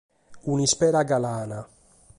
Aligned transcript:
Un’ispera 0.53 1.03
galana. 1.11 1.59